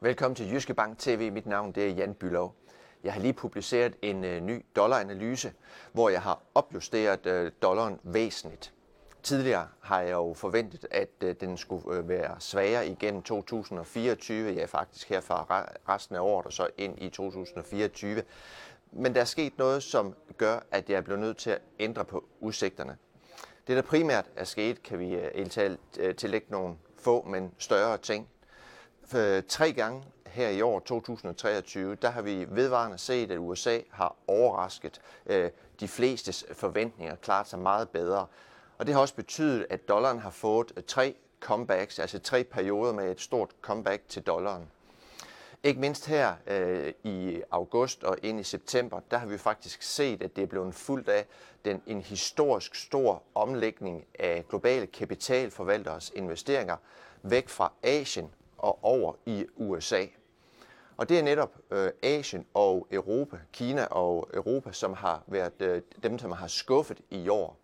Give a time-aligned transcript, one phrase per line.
[0.00, 1.32] Velkommen til Jyske Bank TV.
[1.32, 2.54] Mit navn det er Jan Bylov.
[3.04, 5.52] Jeg har lige publiceret en øh, ny dollaranalyse,
[5.92, 8.72] hvor jeg har opjusteret øh, dollaren væsentligt.
[9.22, 14.64] Tidligere har jeg jo forventet, at øh, den skulle øh, være svagere igennem 2024, ja
[14.64, 18.22] faktisk her fra resten af året og så ind i 2024.
[18.92, 22.04] Men der er sket noget, som gør, at jeg er blevet nødt til at ændre
[22.04, 22.96] på udsigterne.
[23.66, 25.46] Det, der primært er sket, kan vi øh,
[25.98, 28.28] øh tillægge nogle få, men større ting.
[29.08, 34.16] For tre gange her i år, 2023, der har vi vedvarende set, at USA har
[34.26, 38.26] overrasket øh, de flestes forventninger, klart sig meget bedre.
[38.78, 42.92] Og det har også betydet, at dollaren har fået øh, tre comebacks, altså tre perioder
[42.92, 44.70] med et stort comeback til dollaren.
[45.62, 50.22] Ikke mindst her øh, i august og ind i september, der har vi faktisk set,
[50.22, 51.26] at det er blevet fuldt af
[51.64, 56.76] den, en historisk stor omlægning af globale kapitalforvalteres investeringer
[57.22, 60.06] væk fra Asien og over i USA.
[60.96, 65.82] Og det er netop øh, Asien og Europa, Kina og Europa, som har været øh,
[66.02, 67.58] dem, som har skuffet i år.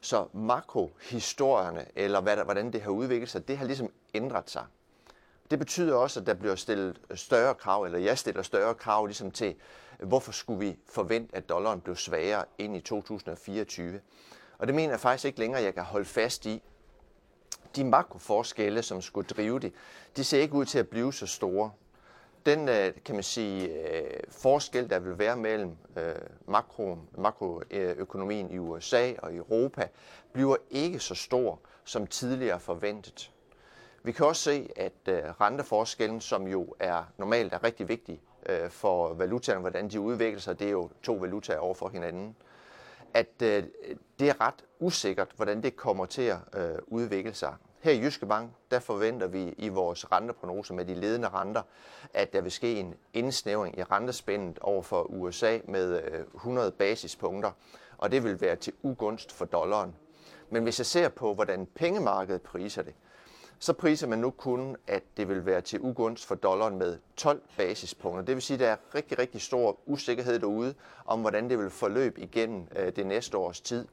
[0.00, 4.64] Så makrohistorierne, eller hvad der, hvordan det har udviklet sig, det har ligesom ændret sig.
[5.50, 9.30] Det betyder også, at der bliver stillet større krav, eller jeg stiller større krav ligesom
[9.30, 9.54] til,
[9.98, 14.00] hvorfor skulle vi forvente, at dollaren blev svagere ind i 2024.
[14.58, 16.62] Og det mener jeg faktisk ikke længere, at jeg kan holde fast i.
[17.76, 19.72] De makroforskelle, som skulle drive det,
[20.16, 21.70] de ser ikke ud til at blive så store.
[22.46, 26.14] Den, øh, kan man sige, øh, forskel, der vil være mellem øh,
[26.46, 29.88] makro, makroøkonomien i USA og Europa,
[30.32, 33.30] bliver ikke så stor som tidligere forventet.
[34.02, 34.92] Vi kan også se, at
[35.40, 38.20] renteforskellen, som jo er normalt er rigtig vigtig
[38.68, 42.36] for valutaerne, hvordan de udvikler sig, det er jo to valutaer over for hinanden,
[43.14, 43.64] at øh,
[44.18, 47.54] det er ret usikkert, hvordan det kommer til at øh, udvikle sig.
[47.80, 51.62] Her i Jyske Bank, der forventer vi i vores renteprognose med de ledende renter,
[52.14, 57.50] at der vil ske en indsnævring i rentespændet over for USA med øh, 100 basispunkter,
[57.98, 59.94] og det vil være til ugunst for dollaren.
[60.50, 62.94] Men hvis jeg ser på, hvordan pengemarkedet priser det,
[63.62, 67.42] så priser man nu kun, at det vil være til ugunst for dollaren med 12
[67.56, 68.22] basispunkter.
[68.22, 70.74] Det vil sige, at der er rigtig, rigtig stor usikkerhed derude
[71.06, 73.86] om, hvordan det vil forløbe igennem øh, det næste års tid.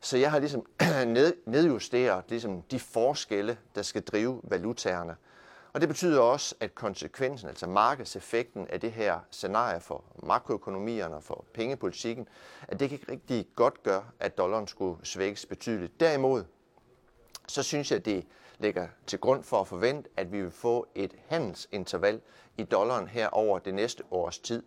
[0.00, 0.66] Så jeg har ligesom
[1.46, 5.16] nedjusteret ligesom de forskelle, der skal drive valutaerne.
[5.72, 11.22] Og det betyder også, at konsekvensen, altså markedseffekten af det her scenarie for makroøkonomierne og
[11.22, 12.28] for pengepolitikken,
[12.68, 16.00] at det kan rigtig godt gøre, at dollaren skulle svækkes betydeligt.
[16.00, 16.44] Derimod,
[17.48, 18.26] så synes jeg, det
[18.58, 22.20] ligger til grund for at forvente, at vi vil få et handelsinterval
[22.56, 24.62] i dollaren her over det næste års tid.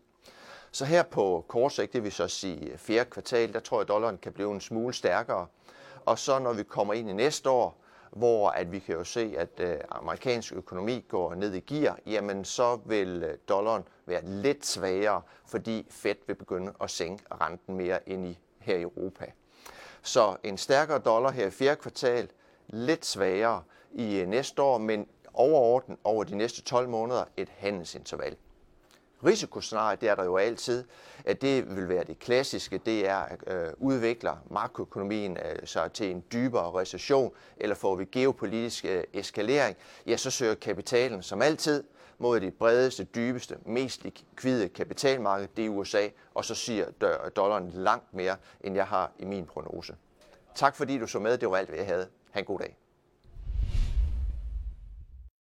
[0.71, 3.87] Så her på kort sigt, det vil så sige fjerde kvartal, der tror jeg, at
[3.87, 5.47] dollaren kan blive en smule stærkere.
[6.05, 7.77] Og så når vi kommer ind i næste år,
[8.11, 12.45] hvor at vi kan jo se, at øh, amerikansk økonomi går ned i gear, jamen
[12.45, 17.99] så vil øh, dollaren være lidt svagere, fordi Fed vil begynde at sænke renten mere
[18.05, 19.25] ind i her i Europa.
[20.01, 22.29] Så en stærkere dollar her i fjerde kvartal,
[22.67, 23.63] lidt svagere
[23.93, 28.35] i øh, næste år, men overordnet over de næste 12 måneder et handelsinterval.
[29.25, 30.83] Risikoscenariet, det er der jo altid,
[31.25, 36.11] at det vil være det klassiske, det er at øh, udvikler makroøkonomien øh, sig til
[36.11, 41.83] en dybere recession, eller får vi geopolitisk øh, eskalering, ja, så søger kapitalen som altid
[42.17, 46.85] mod det bredeste, dybeste, mest likvide kapitalmarked, det er USA, og så siger
[47.35, 49.95] dollaren langt mere, end jeg har i min prognose.
[50.55, 52.07] Tak fordi du så med, det var alt, hvad jeg havde.
[52.31, 52.77] Ha' en god dag.